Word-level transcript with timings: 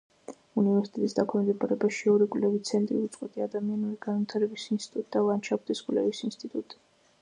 უნივერსიტეტის 0.61 1.13
დაქვემდებარებაშია 1.19 2.13
ორი 2.15 2.29
კვლევითი 2.37 2.67
ცენტრი: 2.71 2.99
უწყვეტი 3.09 3.45
ადამიანური 3.49 4.01
განვითარების 4.09 4.69
ინსტიტუტი 4.77 5.11
და 5.17 5.27
ლანდშაფტის 5.31 5.89
კვლევის 5.91 6.29
ინსტიტუტი. 6.31 6.87